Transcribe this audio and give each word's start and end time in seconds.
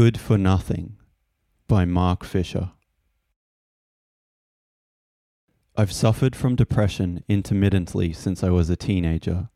Good 0.00 0.16
for 0.16 0.38
Nothing 0.38 0.96
by 1.66 1.84
Mark 1.84 2.22
Fisher. 2.22 2.70
I've 5.76 5.90
suffered 5.90 6.36
from 6.36 6.54
depression 6.54 7.24
intermittently 7.28 8.12
since 8.12 8.44
I 8.44 8.50
was 8.50 8.70
a 8.70 8.76
teenager. 8.76 9.48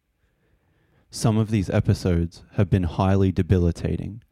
Some 1.13 1.39
of 1.39 1.53
these 1.53 1.71
episodes 1.71 2.43
have 2.55 2.69
been 2.69 2.83
highly 2.83 3.31
debilitating, 3.31 4.25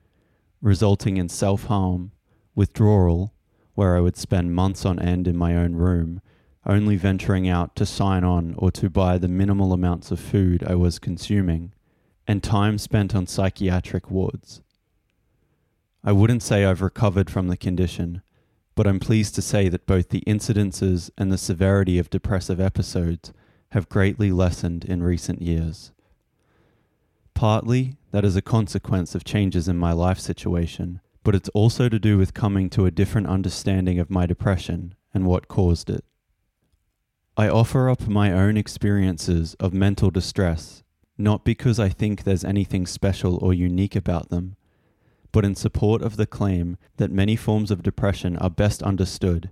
resulting 0.60 1.16
in 1.16 1.28
self 1.28 1.66
harm, 1.66 2.10
withdrawal, 2.56 3.32
where 3.74 3.96
I 3.96 4.00
would 4.00 4.16
spend 4.16 4.52
months 4.52 4.84
on 4.84 4.98
end 4.98 5.28
in 5.28 5.36
my 5.36 5.54
own 5.54 5.76
room, 5.76 6.20
only 6.66 6.96
venturing 6.96 7.48
out 7.48 7.76
to 7.76 7.86
sign 7.86 8.24
on 8.24 8.56
or 8.58 8.72
to 8.72 8.90
buy 8.90 9.16
the 9.16 9.28
minimal 9.28 9.72
amounts 9.72 10.10
of 10.10 10.18
food 10.18 10.64
I 10.66 10.74
was 10.74 10.98
consuming, 10.98 11.72
and 12.26 12.42
time 12.42 12.78
spent 12.78 13.14
on 13.14 13.28
psychiatric 13.28 14.10
wards. 14.10 14.60
I 16.02 16.12
wouldn't 16.12 16.42
say 16.42 16.64
I've 16.64 16.80
recovered 16.80 17.28
from 17.28 17.48
the 17.48 17.56
condition, 17.56 18.22
but 18.74 18.86
I'm 18.86 19.00
pleased 19.00 19.34
to 19.34 19.42
say 19.42 19.68
that 19.68 19.86
both 19.86 20.08
the 20.08 20.22
incidences 20.26 21.10
and 21.18 21.30
the 21.30 21.36
severity 21.36 21.98
of 21.98 22.08
depressive 22.08 22.58
episodes 22.58 23.32
have 23.72 23.90
greatly 23.90 24.32
lessened 24.32 24.84
in 24.84 25.02
recent 25.02 25.42
years. 25.42 25.92
Partly, 27.34 27.96
that 28.12 28.24
is 28.24 28.34
a 28.34 28.42
consequence 28.42 29.14
of 29.14 29.24
changes 29.24 29.68
in 29.68 29.76
my 29.76 29.92
life 29.92 30.18
situation, 30.18 31.00
but 31.22 31.34
it's 31.34 31.50
also 31.50 31.88
to 31.88 31.98
do 31.98 32.16
with 32.16 32.32
coming 32.34 32.70
to 32.70 32.86
a 32.86 32.90
different 32.90 33.26
understanding 33.26 33.98
of 33.98 34.10
my 34.10 34.24
depression 34.24 34.94
and 35.12 35.26
what 35.26 35.48
caused 35.48 35.90
it. 35.90 36.04
I 37.36 37.48
offer 37.48 37.90
up 37.90 38.08
my 38.08 38.32
own 38.32 38.56
experiences 38.56 39.54
of 39.60 39.74
mental 39.74 40.10
distress, 40.10 40.82
not 41.18 41.44
because 41.44 41.78
I 41.78 41.90
think 41.90 42.24
there's 42.24 42.44
anything 42.44 42.86
special 42.86 43.36
or 43.36 43.52
unique 43.52 43.96
about 43.96 44.30
them, 44.30 44.56
but 45.32 45.44
in 45.44 45.54
support 45.54 46.02
of 46.02 46.16
the 46.16 46.26
claim 46.26 46.76
that 46.96 47.10
many 47.10 47.36
forms 47.36 47.70
of 47.70 47.82
depression 47.82 48.36
are 48.36 48.50
best 48.50 48.82
understood 48.82 49.50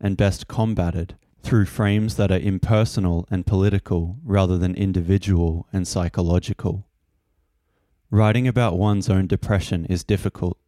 and 0.00 0.16
best 0.16 0.46
combated 0.46 1.16
through 1.42 1.64
frames 1.64 2.16
that 2.16 2.32
are 2.32 2.38
impersonal 2.38 3.26
and 3.30 3.46
political 3.46 4.16
rather 4.24 4.58
than 4.58 4.74
individual 4.74 5.66
and 5.72 5.86
psychological. 5.86 6.86
Writing 8.10 8.48
about 8.48 8.78
one's 8.78 9.08
own 9.08 9.26
depression 9.26 9.84
is 9.86 10.04
difficult. 10.04 10.58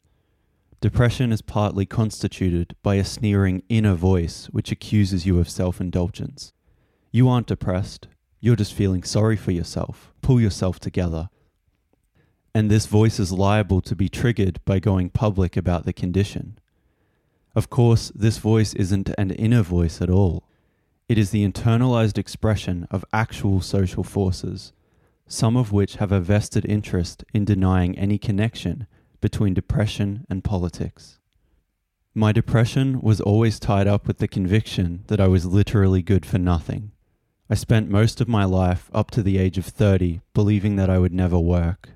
Depression 0.80 1.32
is 1.32 1.42
partly 1.42 1.84
constituted 1.84 2.76
by 2.82 2.94
a 2.94 3.04
sneering 3.04 3.62
inner 3.68 3.94
voice 3.94 4.46
which 4.52 4.70
accuses 4.70 5.26
you 5.26 5.38
of 5.40 5.48
self 5.48 5.80
indulgence. 5.80 6.52
You 7.10 7.28
aren't 7.28 7.48
depressed, 7.48 8.06
you're 8.40 8.56
just 8.56 8.72
feeling 8.72 9.02
sorry 9.02 9.36
for 9.36 9.50
yourself. 9.50 10.12
Pull 10.22 10.40
yourself 10.40 10.78
together 10.78 11.28
and 12.54 12.70
this 12.70 12.86
voice 12.86 13.18
is 13.18 13.32
liable 13.32 13.80
to 13.82 13.94
be 13.94 14.08
triggered 14.08 14.60
by 14.64 14.78
going 14.78 15.10
public 15.10 15.56
about 15.56 15.84
the 15.84 15.92
condition. 15.92 16.58
Of 17.54 17.70
course, 17.70 18.12
this 18.14 18.38
voice 18.38 18.74
isn't 18.74 19.10
an 19.18 19.30
inner 19.32 19.62
voice 19.62 20.00
at 20.00 20.10
all. 20.10 20.44
It 21.08 21.18
is 21.18 21.30
the 21.30 21.46
internalized 21.46 22.18
expression 22.18 22.86
of 22.90 23.04
actual 23.12 23.60
social 23.60 24.04
forces, 24.04 24.72
some 25.26 25.56
of 25.56 25.72
which 25.72 25.96
have 25.96 26.12
a 26.12 26.20
vested 26.20 26.64
interest 26.66 27.24
in 27.32 27.44
denying 27.44 27.98
any 27.98 28.18
connection 28.18 28.86
between 29.20 29.54
depression 29.54 30.26
and 30.28 30.44
politics. 30.44 31.18
My 32.14 32.32
depression 32.32 33.00
was 33.00 33.20
always 33.20 33.58
tied 33.58 33.86
up 33.86 34.06
with 34.06 34.18
the 34.18 34.28
conviction 34.28 35.04
that 35.06 35.20
I 35.20 35.28
was 35.28 35.46
literally 35.46 36.02
good 36.02 36.26
for 36.26 36.38
nothing. 36.38 36.92
I 37.50 37.54
spent 37.54 37.88
most 37.88 38.20
of 38.20 38.28
my 38.28 38.44
life 38.44 38.90
up 38.92 39.10
to 39.12 39.22
the 39.22 39.38
age 39.38 39.56
of 39.56 39.66
30 39.66 40.20
believing 40.34 40.76
that 40.76 40.90
I 40.90 40.98
would 40.98 41.12
never 41.12 41.38
work. 41.38 41.90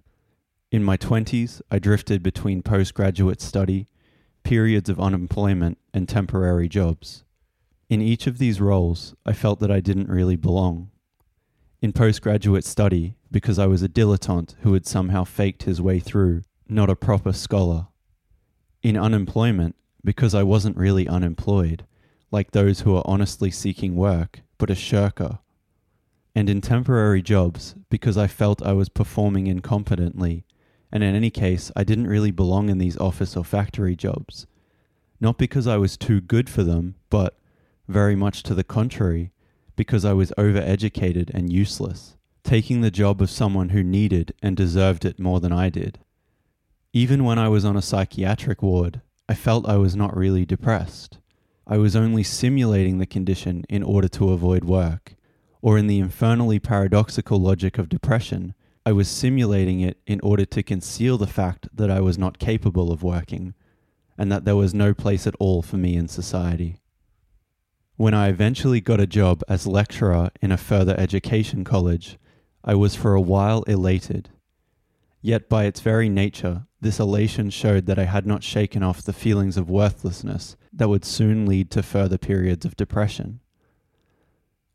In 0.73 0.83
my 0.83 0.97
20s, 0.97 1.61
I 1.71 1.79
drifted 1.79 2.23
between 2.23 2.63
postgraduate 2.63 3.43
study, 3.43 3.89
periods 4.43 4.89
of 4.89 4.99
unemployment, 4.99 5.77
and 5.93 6.09
temporary 6.09 6.67
jobs. 6.67 7.25
In 7.91 8.01
each 8.01 8.27
of 8.27 8.39
these 8.39 8.59
roles, 8.59 9.15
I 9.27 9.35
felt 9.35 9.61
that 9.61 9.71
I 9.71 9.81
didn't 9.81 10.09
really 10.09 10.35
belong. 10.35 10.91
In 11.83 11.93
postgraduate 11.93 12.65
study, 12.65 13.17
because 13.31 13.59
I 13.59 13.67
was 13.67 13.83
a 13.83 13.89
dilettante 13.89 14.55
who 14.61 14.73
had 14.73 14.87
somehow 14.87 15.25
faked 15.25 15.65
his 15.65 15.83
way 15.83 16.01
through, 16.01 16.41
not 16.67 16.89
a 16.89 16.97
proper 16.97 17.35
scholar. 17.35 17.89
In 18.83 18.97
unemployment, 18.97 19.77
because 20.03 20.35
I 20.35 20.43
wasn't 20.43 20.79
really 20.79 21.07
unemployed, 21.07 21.85
like 22.31 22.53
those 22.53 22.81
who 22.81 22.97
are 22.97 23.05
honestly 23.05 23.51
seeking 23.51 23.95
work, 23.95 24.41
but 24.57 24.71
a 24.71 24.75
shirker. 24.75 25.41
And 26.35 26.49
in 26.49 26.63
temporary 26.63 27.21
jobs, 27.21 27.75
because 27.91 28.17
I 28.17 28.27
felt 28.27 28.63
I 28.63 28.73
was 28.73 28.89
performing 28.89 29.55
incompetently 29.55 30.45
and 30.93 31.03
in 31.03 31.15
any 31.15 31.31
case, 31.31 31.73
I 31.75 31.85
didn't 31.85 32.07
really 32.07 32.31
belong 32.31 32.69
in 32.69 32.79
these 32.79 32.99
office 32.99 33.37
or 33.37 33.45
factory 33.45 33.97
jobs. 33.97 34.47
Not 35.21 35.39
because 35.39 35.67
I 35.67 35.79
was 35.79 35.97
too 35.97 36.21
good 36.21 36.51
for 36.51 36.63
them, 36.63 36.97
but 37.09 37.39
very 37.89 38.15
much 38.15 38.43
to 38.45 38.55
the 38.55 38.65
contrary, 38.65 39.33
because 39.75 40.05
I 40.05 40.13
was 40.13 40.33
overeducated 40.37 41.31
and 41.33 41.53
useless, 41.53 42.17
taking 42.45 42.81
the 42.81 42.91
job 42.91 43.23
of 43.23 43.31
someone 43.31 43.71
who 43.71 43.83
needed 43.83 44.35
and 44.43 44.57
deserved 44.57 45.05
it 45.05 45.19
more 45.19 45.41
than 45.41 45.53
I 45.53 45.71
did. 45.71 45.99
Even 46.93 47.25
when 47.25 47.39
I 47.39 47.49
was 47.49 47.65
on 47.65 47.77
a 47.77 47.83
psychiatric 47.83 48.63
ward, 48.63 49.01
I 49.29 49.35
felt 49.35 49.67
I 49.67 49.79
was 49.79 49.97
not 49.97 50.15
really 50.15 50.45
depressed. 50.45 51.19
I 51.67 51.79
was 51.79 51.97
only 51.97 52.23
simulating 52.23 52.99
the 52.99 53.07
condition 53.07 53.65
in 53.71 53.83
order 53.83 54.09
to 54.09 54.33
avoid 54.33 54.65
work, 54.65 55.15
or 55.63 55.79
in 55.79 55.87
the 55.87 56.01
infernally 56.01 56.59
paradoxical 56.59 57.39
logic 57.39 57.79
of 57.79 57.89
depression, 57.89 58.55
I 58.85 58.93
was 58.93 59.09
simulating 59.09 59.81
it 59.81 59.99
in 60.07 60.21
order 60.21 60.45
to 60.45 60.63
conceal 60.63 61.17
the 61.17 61.27
fact 61.27 61.69
that 61.73 61.91
I 61.91 62.01
was 62.01 62.19
not 62.19 62.41
capable 62.41 62.91
of 62.91 63.05
working, 63.05 63.55
and 64.19 64.31
that 64.33 64.45
there 64.45 64.57
was 64.57 64.75
no 64.75 64.93
place 64.93 65.27
at 65.27 65.37
all 65.39 65.63
for 65.63 65.77
me 65.77 65.97
in 65.97 66.09
society. 66.09 66.81
When 67.97 68.15
I 68.15 68.29
eventually 68.29 68.81
got 68.81 68.99
a 68.99 69.07
job 69.07 69.43
as 69.49 69.67
lecturer 69.67 70.31
in 70.41 70.51
a 70.51 70.57
further 70.57 70.99
education 70.99 71.63
college, 71.63 72.19
I 72.65 72.75
was 72.75 72.97
for 72.97 73.15
a 73.15 73.21
while 73.21 73.63
elated. 73.65 74.31
Yet 75.21 75.49
by 75.49 75.65
its 75.65 75.81
very 75.81 76.09
nature, 76.09 76.67
this 76.81 76.99
elation 76.99 77.51
showed 77.51 77.87
that 77.87 77.99
I 78.01 78.07
had 78.07 78.27
not 78.27 78.43
shaken 78.43 78.83
off 78.83 79.03
the 79.03 79.13
feelings 79.13 79.57
of 79.57 79.71
worthlessness 79.71 80.57
that 80.73 80.89
would 80.89 81.05
soon 81.05 81.47
lead 81.47 81.71
to 81.71 81.83
further 81.85 82.19
periods 82.19 82.65
of 82.65 82.77
depression. 82.77 83.39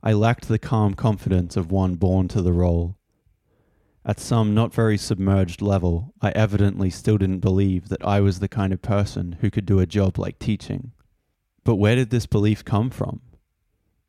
I 0.02 0.14
lacked 0.14 0.48
the 0.48 0.60
calm 0.60 0.94
confidence 0.94 1.58
of 1.58 1.72
one 1.72 1.96
born 1.96 2.30
to 2.30 2.42
the 2.42 2.54
role, 2.54 2.98
at 4.08 4.22
some 4.22 4.56
not 4.56 4.74
very 4.74 4.98
submerged 4.98 5.62
level, 5.62 6.14
I 6.22 6.32
evidently 6.32 6.90
still 6.90 7.18
didn't 7.18 7.42
believe 7.42 7.90
that 7.90 8.06
I 8.06 8.22
was 8.22 8.40
the 8.40 8.48
kind 8.48 8.72
of 8.72 8.82
person 8.82 9.38
who 9.42 9.52
could 9.52 9.66
do 9.66 9.80
a 9.80 9.86
job 9.86 10.18
like 10.18 10.40
teaching. 10.40 10.94
But 11.66 11.76
where 11.76 11.98
did 11.98 12.10
this 12.10 12.26
belief 12.26 12.64
come 12.64 12.90
from? 12.90 13.20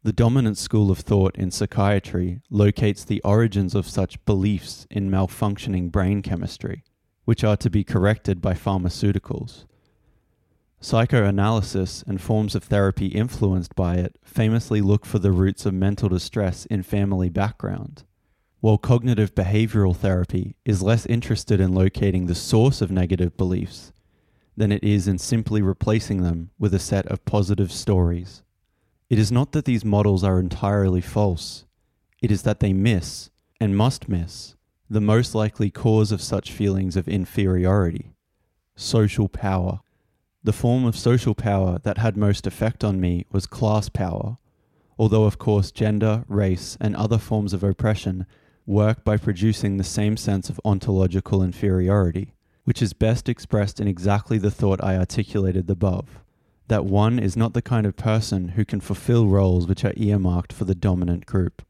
The 0.05 0.13
dominant 0.13 0.57
school 0.57 0.93
of 0.93 1.01
thought 1.01 1.35
in 1.37 1.51
psychiatry 1.51 2.41
locates 2.49 3.05
the 3.05 3.21
origins 3.23 3.75
of 3.75 3.89
such 3.89 4.25
beliefs 4.25 4.87
in 4.89 5.11
malfunctioning 5.11 5.91
brain 5.91 6.23
chemistry, 6.23 6.85
which 7.25 7.43
are 7.43 7.57
to 7.57 7.69
be 7.69 7.83
corrected 7.83 8.41
by 8.41 8.55
pharmaceuticals. 8.55 9.65
Psychoanalysis 10.81 12.05
and 12.07 12.21
forms 12.21 12.55
of 12.55 12.63
therapy 12.63 13.09
influenced 13.09 13.75
by 13.75 13.97
it 13.97 14.15
famously 14.23 14.81
look 14.81 15.05
for 15.05 15.19
the 15.19 15.33
roots 15.33 15.67
of 15.67 15.75
mental 15.75 16.09
distress 16.09 16.67
in 16.67 16.85
family 16.85 17.29
background 17.29 18.05
while 18.61 18.79
cognitive 18.79 19.35
behavioral 19.35 19.95
therapy 19.95 20.57
is 20.65 20.83
less 20.83 21.07
interested 21.07 21.61
in 21.61 21.75
locating 21.75 22.27
the 22.27 22.35
source 22.35 22.81
of 22.81 22.91
negative 22.91 23.37
beliefs 23.37 23.93
than 24.57 24.73
it 24.73 24.83
is 24.83 25.07
in 25.07 25.19
simply 25.19 25.63
replacing 25.63 26.23
them 26.23 26.51
with 26.59 26.75
a 26.75 26.79
set 26.79 27.07
of 27.07 27.25
positive 27.25 27.71
stories. 27.71 28.43
It 29.09 29.19
is 29.19 29.31
not 29.31 29.53
that 29.53 29.65
these 29.65 29.85
models 29.85 30.25
are 30.25 30.41
entirely 30.41 31.01
false, 31.01 31.65
it 32.21 32.33
is 32.33 32.43
that 32.43 32.59
they 32.59 32.73
miss, 32.73 33.31
and 33.61 33.77
must 33.77 34.09
miss, 34.09 34.57
the 34.91 35.01
most 35.01 35.35
likely 35.35 35.71
cause 35.71 36.11
of 36.11 36.21
such 36.21 36.53
feelings 36.53 36.97
of 36.97 37.07
inferiority 37.09 38.13
social 38.75 39.29
power. 39.29 39.81
The 40.45 40.53
form 40.53 40.85
of 40.85 40.97
social 40.97 41.35
power 41.35 41.79
that 41.83 41.99
had 41.99 42.17
most 42.17 42.47
effect 42.47 42.85
on 42.85 43.01
me 43.01 43.27
was 43.33 43.47
class 43.47 43.89
power, 43.89 44.39
although, 44.97 45.25
of 45.25 45.37
course, 45.37 45.73
gender, 45.73 46.25
race, 46.29 46.77
and 46.81 46.95
other 46.95 47.19
forms 47.19 47.53
of 47.53 47.65
oppression 47.65 48.25
work 48.69 49.03
by 49.03 49.17
producing 49.17 49.77
the 49.77 49.85
same 49.85 50.17
sense 50.17 50.51
of 50.51 50.61
ontological 50.65 51.43
inferiority, 51.43 52.35
which 52.65 52.83
is 52.83 52.93
best 52.93 53.29
expressed 53.29 53.81
in 53.81 53.89
exactly 53.89 54.39
the 54.39 54.51
thought 54.51 54.83
I 54.85 54.97
articulated 54.97 55.69
above 55.71 56.21
that 56.69 56.85
one 56.85 57.19
is 57.19 57.37
not 57.37 57.55
the 57.55 57.63
kind 57.63 57.87
of 57.87 57.97
person 57.97 58.49
who 58.49 58.65
can 58.65 58.81
fulfill 58.81 59.27
roles 59.27 59.67
which 59.67 59.85
are 59.85 59.95
earmarked 59.97 60.53
for 60.53 60.65
the 60.65 60.75
dominant 60.75 61.27
group. 61.27 61.63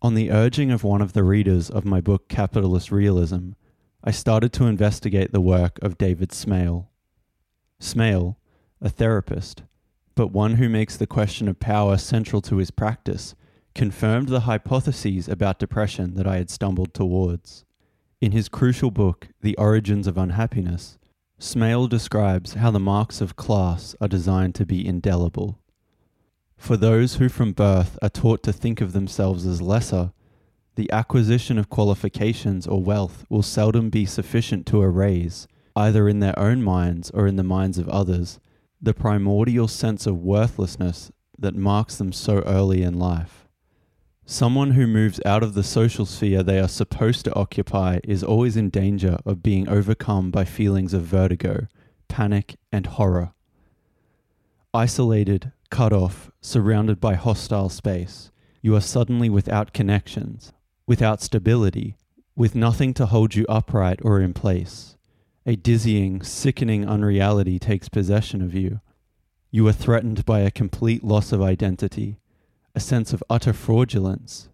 On 0.00 0.14
the 0.14 0.30
urging 0.30 0.70
of 0.70 0.82
one 0.82 1.02
of 1.02 1.12
the 1.12 1.22
readers 1.24 1.68
of 1.68 1.84
my 1.84 2.00
book 2.00 2.28
Capitalist 2.28 2.90
Realism, 2.90 3.50
I 4.02 4.10
started 4.10 4.52
to 4.54 4.66
investigate 4.66 5.32
the 5.32 5.40
work 5.40 5.78
of 5.82 5.98
David 5.98 6.30
Smail. 6.30 6.86
Smail, 7.80 8.36
a 8.80 8.88
therapist, 8.88 9.62
but 10.14 10.28
one 10.28 10.54
who 10.54 10.68
makes 10.68 10.96
the 10.96 11.06
question 11.06 11.46
of 11.46 11.60
power 11.60 11.98
central 11.98 12.40
to 12.42 12.56
his 12.56 12.70
practice, 12.70 13.34
confirmed 13.78 14.28
the 14.28 14.40
hypotheses 14.40 15.28
about 15.28 15.60
depression 15.60 16.14
that 16.14 16.26
I 16.26 16.38
had 16.38 16.50
stumbled 16.50 16.92
towards. 16.92 17.64
In 18.20 18.32
his 18.32 18.48
crucial 18.48 18.90
book, 18.90 19.28
The 19.40 19.54
Origins 19.54 20.08
of 20.08 20.18
Unhappiness, 20.18 20.98
Smail 21.38 21.88
describes 21.88 22.54
how 22.54 22.72
the 22.72 22.80
marks 22.80 23.20
of 23.20 23.36
class 23.36 23.94
are 24.00 24.08
designed 24.08 24.56
to 24.56 24.66
be 24.66 24.84
indelible. 24.84 25.60
For 26.56 26.76
those 26.76 27.14
who 27.14 27.28
from 27.28 27.52
birth 27.52 27.96
are 28.02 28.08
taught 28.08 28.42
to 28.42 28.52
think 28.52 28.80
of 28.80 28.94
themselves 28.94 29.46
as 29.46 29.62
lesser, 29.62 30.12
the 30.74 30.90
acquisition 30.90 31.56
of 31.56 31.70
qualifications 31.70 32.66
or 32.66 32.82
wealth 32.82 33.24
will 33.28 33.44
seldom 33.44 33.90
be 33.90 34.06
sufficient 34.06 34.66
to 34.66 34.82
erase, 34.82 35.46
either 35.76 36.08
in 36.08 36.18
their 36.18 36.36
own 36.36 36.64
minds 36.64 37.12
or 37.12 37.28
in 37.28 37.36
the 37.36 37.44
minds 37.44 37.78
of 37.78 37.88
others, 37.88 38.40
the 38.82 38.92
primordial 38.92 39.68
sense 39.68 40.04
of 40.04 40.24
worthlessness 40.24 41.12
that 41.38 41.54
marks 41.54 41.94
them 41.94 42.10
so 42.10 42.40
early 42.40 42.82
in 42.82 42.98
life. 42.98 43.37
Someone 44.30 44.72
who 44.72 44.86
moves 44.86 45.22
out 45.24 45.42
of 45.42 45.54
the 45.54 45.62
social 45.62 46.04
sphere 46.04 46.42
they 46.42 46.60
are 46.60 46.68
supposed 46.68 47.24
to 47.24 47.34
occupy 47.34 47.98
is 48.04 48.22
always 48.22 48.58
in 48.58 48.68
danger 48.68 49.16
of 49.24 49.42
being 49.42 49.66
overcome 49.66 50.30
by 50.30 50.44
feelings 50.44 50.92
of 50.92 51.00
vertigo, 51.00 51.66
panic, 52.08 52.56
and 52.70 52.84
horror. 52.84 53.32
Isolated, 54.74 55.52
cut 55.70 55.94
off, 55.94 56.30
surrounded 56.42 57.00
by 57.00 57.14
hostile 57.14 57.70
space, 57.70 58.30
you 58.60 58.76
are 58.76 58.82
suddenly 58.82 59.30
without 59.30 59.72
connections, 59.72 60.52
without 60.86 61.22
stability, 61.22 61.96
with 62.36 62.54
nothing 62.54 62.92
to 62.92 63.06
hold 63.06 63.34
you 63.34 63.46
upright 63.48 63.98
or 64.02 64.20
in 64.20 64.34
place. 64.34 64.98
A 65.46 65.56
dizzying, 65.56 66.22
sickening 66.22 66.86
unreality 66.86 67.58
takes 67.58 67.88
possession 67.88 68.42
of 68.42 68.54
you. 68.54 68.82
You 69.50 69.66
are 69.68 69.72
threatened 69.72 70.26
by 70.26 70.40
a 70.40 70.50
complete 70.50 71.02
loss 71.02 71.32
of 71.32 71.40
identity, 71.40 72.18
a 72.78 72.80
sense 72.80 73.12
of 73.12 73.24
utter 73.28 73.52
fraudulence. 73.52 74.50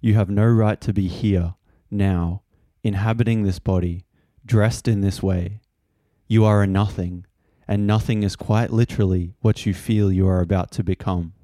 You 0.00 0.14
have 0.14 0.28
no 0.28 0.44
right 0.44 0.80
to 0.80 0.92
be 0.92 1.06
here, 1.06 1.54
now, 1.88 2.42
inhabiting 2.82 3.44
this 3.44 3.60
body, 3.60 4.06
dressed 4.44 4.88
in 4.88 5.02
this 5.02 5.22
way. 5.22 5.60
You 6.26 6.44
are 6.44 6.64
a 6.64 6.66
nothing, 6.66 7.24
and 7.68 7.86
nothing 7.86 8.24
is 8.24 8.34
quite 8.34 8.72
literally 8.72 9.34
what 9.40 9.64
you 9.64 9.72
feel 9.72 10.10
you 10.10 10.26
are 10.26 10.40
about 10.40 10.72
to 10.72 10.82
become. 10.82 11.34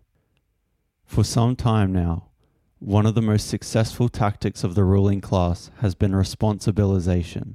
For 1.04 1.22
some 1.22 1.54
time 1.54 1.92
now, 1.92 2.30
one 2.80 3.06
of 3.06 3.14
the 3.14 3.22
most 3.22 3.46
successful 3.46 4.08
tactics 4.08 4.64
of 4.64 4.74
the 4.74 4.82
ruling 4.82 5.20
class 5.20 5.70
has 5.78 5.94
been 5.94 6.10
responsibilization. 6.10 7.54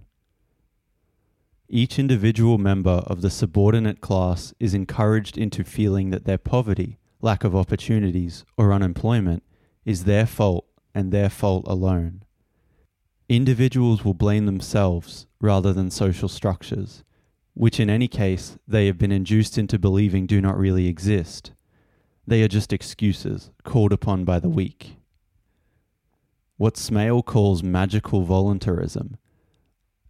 Each 1.67 1.99
individual 1.99 2.57
member 2.57 3.03
of 3.05 3.19
the 3.19 3.29
subordinate 3.29 3.99
class 3.99 4.53
is 4.61 4.73
encouraged 4.73 5.37
into 5.37 5.65
feeling 5.65 6.09
that 6.11 6.23
their 6.23 6.37
poverty, 6.37 6.99
lack 7.23 7.43
of 7.43 7.55
opportunities, 7.55 8.45
or 8.57 8.71
unemployment 8.71 9.41
is 9.83 10.03
their 10.03 10.27
fault 10.27 10.67
and 10.93 11.11
their 11.11 11.29
fault 11.29 11.63
alone. 11.67 12.23
Individuals 13.27 14.05
will 14.05 14.13
blame 14.13 14.45
themselves 14.45 15.25
rather 15.41 15.73
than 15.73 15.89
social 15.89 16.29
structures, 16.29 17.03
which 17.55 17.79
in 17.79 17.89
any 17.89 18.07
case 18.07 18.59
they 18.67 18.85
have 18.85 18.99
been 18.99 19.11
induced 19.11 19.57
into 19.57 19.79
believing 19.79 20.27
do 20.27 20.39
not 20.39 20.57
really 20.57 20.87
exist. 20.87 21.53
They 22.27 22.43
are 22.43 22.47
just 22.47 22.71
excuses 22.71 23.49
called 23.63 23.91
upon 23.91 24.23
by 24.23 24.39
the 24.39 24.49
weak 24.49 24.97
what 26.57 26.75
Smail 26.75 27.25
calls 27.25 27.63
magical 27.63 28.21
voluntarism, 28.21 29.17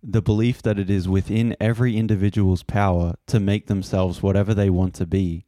the 0.03 0.21
belief 0.21 0.61
that 0.61 0.77
it 0.77 0.89
is 0.89 1.07
within 1.07 1.55
every 1.59 1.97
individual's 1.97 2.63
power 2.63 3.15
to 3.27 3.39
make 3.39 3.67
themselves 3.67 4.21
whatever 4.21 4.53
they 4.53 4.69
want 4.69 4.93
to 4.93 5.05
be, 5.05 5.45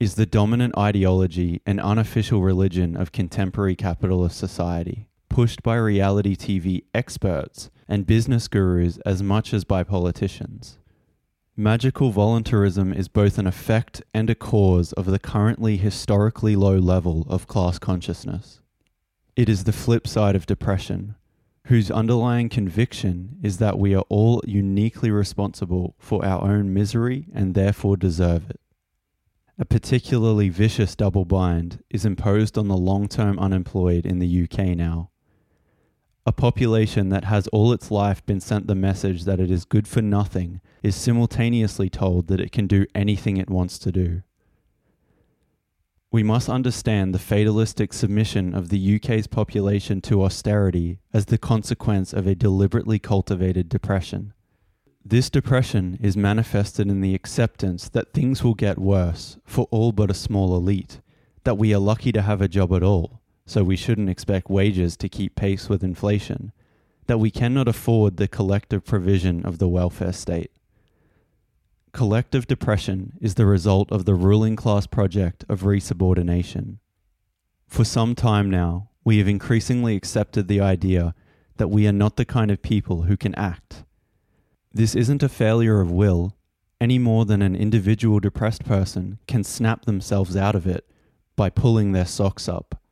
is 0.00 0.14
the 0.14 0.26
dominant 0.26 0.76
ideology 0.76 1.62
and 1.64 1.80
unofficial 1.80 2.42
religion 2.42 2.96
of 2.96 3.12
contemporary 3.12 3.76
capitalist 3.76 4.36
society, 4.36 5.06
pushed 5.28 5.62
by 5.62 5.76
reality 5.76 6.36
TV 6.36 6.84
experts 6.92 7.70
and 7.88 8.06
business 8.06 8.48
gurus 8.48 8.98
as 9.06 9.22
much 9.22 9.54
as 9.54 9.64
by 9.64 9.82
politicians. 9.82 10.78
Magical 11.56 12.10
voluntarism 12.10 12.92
is 12.92 13.06
both 13.06 13.38
an 13.38 13.46
effect 13.46 14.02
and 14.12 14.28
a 14.28 14.34
cause 14.34 14.92
of 14.94 15.06
the 15.06 15.20
currently 15.20 15.76
historically 15.76 16.56
low 16.56 16.78
level 16.78 17.24
of 17.28 17.46
class 17.46 17.78
consciousness. 17.78 18.60
It 19.36 19.48
is 19.48 19.62
the 19.62 19.72
flip 19.72 20.08
side 20.08 20.34
of 20.34 20.46
depression, 20.46 21.14
whose 21.68 21.92
underlying 21.92 22.48
conviction 22.48 23.36
is 23.40 23.58
that 23.58 23.78
we 23.78 23.94
are 23.94 24.04
all 24.08 24.42
uniquely 24.46 25.12
responsible 25.12 25.94
for 25.98 26.24
our 26.24 26.42
own 26.42 26.74
misery 26.74 27.26
and 27.32 27.54
therefore 27.54 27.96
deserve 27.96 28.50
it. 28.50 28.60
A 29.56 29.64
particularly 29.64 30.48
vicious 30.48 30.96
double 30.96 31.24
bind 31.24 31.82
is 31.88 32.04
imposed 32.04 32.58
on 32.58 32.66
the 32.66 32.76
long 32.76 33.06
term 33.06 33.38
unemployed 33.38 34.04
in 34.04 34.18
the 34.18 34.42
UK 34.42 34.76
now. 34.76 35.10
A 36.26 36.32
population 36.32 37.10
that 37.10 37.24
has 37.24 37.46
all 37.48 37.72
its 37.72 37.90
life 37.90 38.24
been 38.26 38.40
sent 38.40 38.66
the 38.66 38.74
message 38.74 39.24
that 39.24 39.38
it 39.38 39.52
is 39.52 39.64
good 39.64 39.86
for 39.86 40.02
nothing 40.02 40.60
is 40.82 40.96
simultaneously 40.96 41.88
told 41.88 42.26
that 42.26 42.40
it 42.40 42.50
can 42.50 42.66
do 42.66 42.86
anything 42.96 43.36
it 43.36 43.50
wants 43.50 43.78
to 43.78 43.92
do. 43.92 44.22
We 46.10 46.24
must 46.24 46.48
understand 46.48 47.14
the 47.14 47.18
fatalistic 47.20 47.92
submission 47.92 48.54
of 48.54 48.70
the 48.70 48.96
UK's 48.96 49.28
population 49.28 50.00
to 50.02 50.24
austerity 50.24 50.98
as 51.12 51.26
the 51.26 51.38
consequence 51.38 52.12
of 52.12 52.26
a 52.26 52.34
deliberately 52.34 52.98
cultivated 52.98 53.68
depression. 53.68 54.32
This 55.04 55.28
depression 55.28 55.98
is 56.00 56.16
manifested 56.16 56.88
in 56.88 57.00
the 57.00 57.14
acceptance 57.14 57.88
that 57.90 58.12
things 58.12 58.42
will 58.42 58.54
get 58.54 58.78
worse 58.78 59.36
for 59.44 59.68
all 59.70 59.92
but 59.92 60.10
a 60.10 60.14
small 60.14 60.56
elite, 60.56 61.00
that 61.44 61.58
we 61.58 61.74
are 61.74 61.78
lucky 61.78 62.10
to 62.12 62.22
have 62.22 62.40
a 62.40 62.48
job 62.48 62.72
at 62.72 62.82
all, 62.82 63.20
so 63.44 63.62
we 63.62 63.76
shouldn't 63.76 64.08
expect 64.08 64.48
wages 64.48 64.96
to 64.96 65.08
keep 65.08 65.36
pace 65.36 65.68
with 65.68 65.84
inflation, 65.84 66.52
that 67.06 67.18
we 67.18 67.30
cannot 67.30 67.68
afford 67.68 68.16
the 68.16 68.28
collective 68.28 68.84
provision 68.84 69.44
of 69.44 69.58
the 69.58 69.68
welfare 69.68 70.12
state 70.12 70.50
Collective 71.94 72.48
depression 72.48 73.12
is 73.20 73.36
the 73.36 73.46
result 73.46 73.92
of 73.92 74.04
the 74.04 74.16
ruling 74.16 74.56
class 74.56 74.84
project 74.84 75.44
of 75.48 75.60
resubordination. 75.60 76.78
For 77.68 77.84
some 77.84 78.16
time 78.16 78.50
now, 78.50 78.90
we 79.04 79.18
have 79.18 79.28
increasingly 79.28 79.94
accepted 79.94 80.48
the 80.48 80.60
idea 80.60 81.14
that 81.56 81.68
we 81.68 81.86
are 81.86 81.92
not 81.92 82.16
the 82.16 82.24
kind 82.24 82.50
of 82.50 82.62
people 82.62 83.02
who 83.02 83.16
can 83.16 83.32
act. 83.36 83.84
This 84.76 84.96
isn't 84.96 85.22
a 85.22 85.28
failure 85.28 85.80
of 85.80 85.92
will, 85.92 86.34
any 86.80 86.98
more 86.98 87.24
than 87.24 87.42
an 87.42 87.54
individual 87.54 88.18
depressed 88.18 88.64
person 88.64 89.20
can 89.28 89.44
snap 89.44 89.84
themselves 89.84 90.36
out 90.36 90.56
of 90.56 90.66
it 90.66 90.84
by 91.36 91.48
pulling 91.48 91.92
their 91.92 92.04
socks 92.04 92.48
up. 92.48 92.82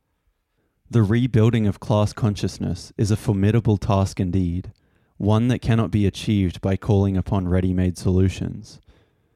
The 0.89 1.03
rebuilding 1.03 1.67
of 1.67 1.81
class 1.81 2.13
consciousness 2.13 2.93
is 2.97 3.11
a 3.11 3.17
formidable 3.17 3.75
task 3.75 4.21
indeed, 4.21 4.71
one 5.17 5.49
that 5.49 5.59
cannot 5.61 5.91
be 5.91 6.07
achieved 6.07 6.61
by 6.61 6.77
calling 6.77 7.17
upon 7.17 7.49
ready 7.49 7.73
made 7.73 7.97
solutions. 7.97 8.79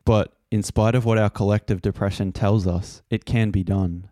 But 0.06 0.32
in 0.50 0.64
spite 0.64 0.96
of 0.96 1.04
what 1.04 1.18
our 1.18 1.30
collective 1.30 1.82
depression 1.82 2.32
tells 2.32 2.66
us, 2.66 3.02
it 3.10 3.26
can 3.26 3.52
be 3.52 3.66
done. 3.66 4.08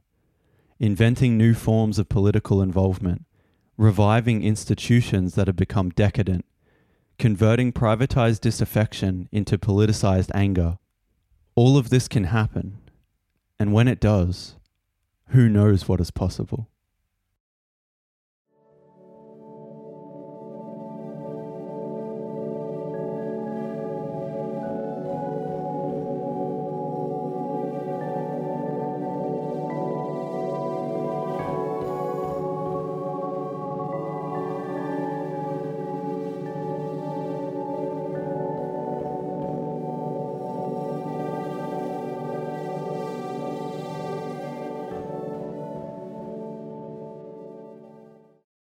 Inventing 0.77 1.37
new 1.37 1.53
forms 1.53 1.97
of 1.97 2.09
political 2.09 2.61
involvement, 2.61 3.23
reviving 3.77 4.43
institutions 4.43 5.35
that 5.35 5.47
have 5.47 5.55
become 5.55 5.89
decadent, 5.91 6.43
converting 7.17 7.72
privatized 7.72 8.41
disaffection 8.41 9.29
into 9.31 9.57
politicized 9.57 10.31
anger. 10.34 10.77
All 11.55 11.77
of 11.77 11.89
this 11.89 12.07
can 12.07 12.25
happen. 12.25 12.79
And 13.60 13.74
when 13.74 13.88
it 13.88 14.00
does, 14.00 14.55
who 15.29 15.48
knows 15.48 15.88
what 15.88 16.01
is 16.01 16.12
possible? 16.12 16.69